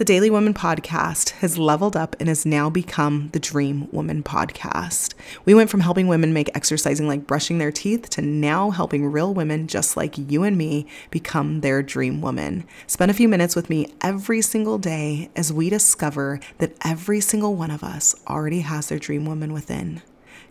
The 0.00 0.06
Daily 0.06 0.30
Woman 0.30 0.54
podcast 0.54 1.32
has 1.40 1.58
leveled 1.58 1.94
up 1.94 2.16
and 2.18 2.30
has 2.30 2.46
now 2.46 2.70
become 2.70 3.28
the 3.34 3.38
Dream 3.38 3.86
Woman 3.92 4.22
podcast. 4.22 5.12
We 5.44 5.52
went 5.52 5.68
from 5.68 5.80
helping 5.80 6.08
women 6.08 6.32
make 6.32 6.48
exercising 6.54 7.06
like 7.06 7.26
brushing 7.26 7.58
their 7.58 7.70
teeth 7.70 8.08
to 8.08 8.22
now 8.22 8.70
helping 8.70 9.04
real 9.12 9.34
women 9.34 9.66
just 9.66 9.98
like 9.98 10.16
you 10.16 10.42
and 10.42 10.56
me 10.56 10.86
become 11.10 11.60
their 11.60 11.82
dream 11.82 12.22
woman. 12.22 12.64
Spend 12.86 13.10
a 13.10 13.14
few 13.14 13.28
minutes 13.28 13.54
with 13.54 13.68
me 13.68 13.92
every 14.00 14.40
single 14.40 14.78
day 14.78 15.28
as 15.36 15.52
we 15.52 15.68
discover 15.68 16.40
that 16.56 16.74
every 16.82 17.20
single 17.20 17.54
one 17.54 17.70
of 17.70 17.84
us 17.84 18.14
already 18.26 18.60
has 18.60 18.88
their 18.88 18.98
dream 18.98 19.26
woman 19.26 19.52
within. 19.52 20.00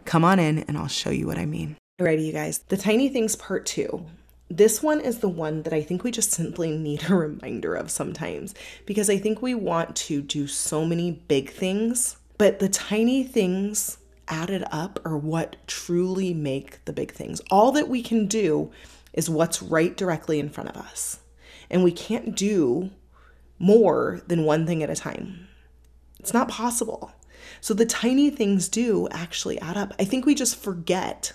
Come 0.06 0.24
on 0.24 0.38
in 0.38 0.60
and 0.60 0.78
I'll 0.78 0.88
show 0.88 1.10
you 1.10 1.26
what 1.26 1.40
I 1.40 1.48
mean. 1.48 1.76
Alrighty, 2.00 2.24
you 2.24 2.34
guys. 2.34 2.60
The 2.68 2.78
tiny 2.78 3.10
things 3.10 3.36
part 3.36 3.66
two. 3.66 4.06
This 4.50 4.82
one 4.82 5.00
is 5.00 5.20
the 5.20 5.30
one 5.30 5.62
that 5.64 5.74
I 5.74 5.82
think 5.84 6.04
we 6.04 6.12
just 6.12 6.32
simply 6.32 6.72
need 6.78 7.10
a 7.10 7.16
reminder 7.16 7.76
of 7.76 7.92
sometimes 7.92 8.56
because 8.86 9.10
I 9.10 9.18
think 9.18 9.42
we 9.42 9.54
want 9.56 9.96
to 9.98 10.22
do 10.22 10.48
so 10.48 10.86
many 10.86 11.12
big 11.12 11.52
things, 11.52 12.18
but 12.38 12.60
the 12.60 12.70
tiny 12.70 13.24
things 13.24 13.98
added 14.28 14.64
up 14.72 15.00
are 15.06 15.18
what 15.18 15.56
truly 15.68 16.34
make 16.34 16.84
the 16.86 16.94
big 16.94 17.12
things. 17.12 17.42
All 17.52 17.72
that 17.74 17.90
we 17.90 18.02
can 18.02 18.28
do 18.28 18.72
is 19.14 19.30
what's 19.30 19.62
right 19.62 19.96
directly 19.98 20.40
in 20.40 20.50
front 20.50 20.70
of 20.70 20.78
us. 20.78 21.20
And 21.70 21.84
we 21.84 21.92
can't 21.92 22.36
do 22.36 22.92
more 23.58 24.22
than 24.28 24.46
one 24.46 24.66
thing 24.66 24.82
at 24.82 24.90
a 24.90 24.96
time. 24.96 25.48
It's 26.20 26.34
not 26.34 26.48
possible. 26.48 27.12
So 27.62 27.74
the 27.74 27.86
tiny 27.86 28.30
things 28.30 28.70
do 28.70 29.08
actually 29.12 29.60
add 29.60 29.78
up. 29.78 29.94
I 30.00 30.06
think 30.06 30.26
we 30.26 30.36
just 30.36 30.56
forget 30.56 31.34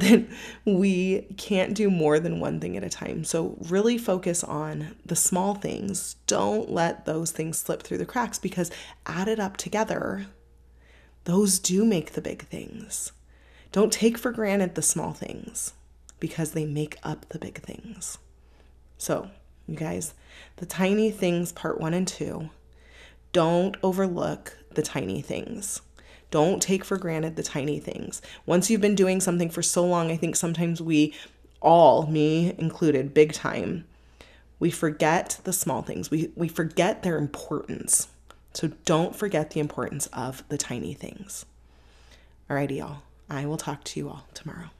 that 0.00 0.26
we 0.64 1.22
can't 1.36 1.74
do 1.74 1.90
more 1.90 2.18
than 2.18 2.40
one 2.40 2.60
thing 2.60 2.76
at 2.76 2.84
a 2.84 2.88
time. 2.88 3.24
So, 3.24 3.56
really 3.60 3.98
focus 3.98 4.42
on 4.42 4.96
the 5.04 5.16
small 5.16 5.54
things. 5.54 6.16
Don't 6.26 6.70
let 6.70 7.06
those 7.06 7.30
things 7.30 7.58
slip 7.58 7.82
through 7.82 7.98
the 7.98 8.06
cracks 8.06 8.38
because 8.38 8.70
added 9.06 9.40
up 9.40 9.56
together, 9.56 10.26
those 11.24 11.58
do 11.58 11.84
make 11.84 12.12
the 12.12 12.22
big 12.22 12.42
things. 12.46 13.12
Don't 13.72 13.92
take 13.92 14.18
for 14.18 14.32
granted 14.32 14.74
the 14.74 14.82
small 14.82 15.12
things 15.12 15.74
because 16.18 16.52
they 16.52 16.66
make 16.66 16.96
up 17.02 17.26
the 17.28 17.38
big 17.38 17.60
things. 17.60 18.18
So, 18.98 19.30
you 19.66 19.76
guys, 19.76 20.14
the 20.56 20.66
tiny 20.66 21.10
things, 21.10 21.52
part 21.52 21.80
one 21.80 21.94
and 21.94 22.06
two, 22.06 22.50
don't 23.32 23.76
overlook 23.82 24.58
the 24.74 24.82
tiny 24.82 25.22
things. 25.22 25.82
Don't 26.30 26.62
take 26.62 26.84
for 26.84 26.96
granted 26.96 27.36
the 27.36 27.42
tiny 27.42 27.80
things. 27.80 28.22
Once 28.46 28.70
you've 28.70 28.80
been 28.80 28.94
doing 28.94 29.20
something 29.20 29.50
for 29.50 29.62
so 29.62 29.84
long, 29.84 30.10
I 30.10 30.16
think 30.16 30.36
sometimes 30.36 30.80
we 30.80 31.14
all, 31.60 32.06
me 32.06 32.54
included, 32.58 33.12
big 33.12 33.32
time, 33.32 33.84
we 34.58 34.70
forget 34.70 35.40
the 35.44 35.52
small 35.52 35.82
things. 35.82 36.10
We 36.10 36.30
we 36.36 36.46
forget 36.46 37.02
their 37.02 37.18
importance. 37.18 38.08
So 38.52 38.68
don't 38.84 39.16
forget 39.16 39.50
the 39.50 39.60
importance 39.60 40.06
of 40.12 40.44
the 40.48 40.58
tiny 40.58 40.92
things. 40.92 41.46
Alrighty, 42.48 42.78
y'all. 42.78 42.98
I 43.28 43.46
will 43.46 43.56
talk 43.56 43.84
to 43.84 44.00
you 44.00 44.08
all 44.08 44.26
tomorrow. 44.34 44.70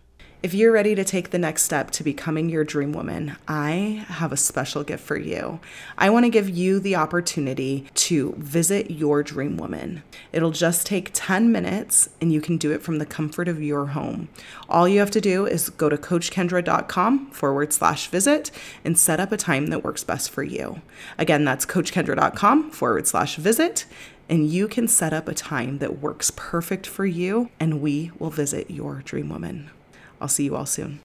If 0.42 0.54
you're 0.54 0.72
ready 0.72 0.94
to 0.94 1.04
take 1.04 1.30
the 1.30 1.38
next 1.38 1.64
step 1.64 1.90
to 1.90 2.02
becoming 2.02 2.48
your 2.48 2.64
dream 2.64 2.92
woman, 2.92 3.36
I 3.46 4.06
have 4.08 4.32
a 4.32 4.38
special 4.38 4.82
gift 4.82 5.04
for 5.04 5.18
you. 5.18 5.60
I 5.98 6.08
want 6.08 6.24
to 6.24 6.30
give 6.30 6.48
you 6.48 6.80
the 6.80 6.96
opportunity 6.96 7.84
to 7.96 8.34
visit 8.38 8.90
your 8.90 9.22
dream 9.22 9.58
woman. 9.58 10.02
It'll 10.32 10.50
just 10.50 10.86
take 10.86 11.10
10 11.12 11.52
minutes 11.52 12.08
and 12.22 12.32
you 12.32 12.40
can 12.40 12.56
do 12.56 12.72
it 12.72 12.80
from 12.80 12.96
the 12.96 13.04
comfort 13.04 13.48
of 13.48 13.62
your 13.62 13.88
home. 13.88 14.30
All 14.66 14.88
you 14.88 15.00
have 15.00 15.10
to 15.10 15.20
do 15.20 15.44
is 15.44 15.68
go 15.68 15.90
to 15.90 15.98
coachkendra.com 15.98 17.32
forward 17.32 17.74
slash 17.74 18.06
visit 18.08 18.50
and 18.82 18.98
set 18.98 19.20
up 19.20 19.32
a 19.32 19.36
time 19.36 19.66
that 19.66 19.84
works 19.84 20.04
best 20.04 20.30
for 20.30 20.42
you. 20.42 20.80
Again, 21.18 21.44
that's 21.44 21.66
coachkendra.com 21.66 22.70
forward 22.70 23.06
slash 23.06 23.36
visit 23.36 23.84
and 24.30 24.48
you 24.48 24.68
can 24.68 24.88
set 24.88 25.12
up 25.12 25.28
a 25.28 25.34
time 25.34 25.80
that 25.80 25.98
works 25.98 26.30
perfect 26.30 26.86
for 26.86 27.04
you, 27.04 27.50
and 27.58 27.82
we 27.82 28.12
will 28.20 28.30
visit 28.30 28.70
your 28.70 29.02
dream 29.04 29.28
woman. 29.28 29.70
I'll 30.20 30.28
see 30.28 30.44
you 30.44 30.56
all 30.56 30.66
soon. 30.66 31.00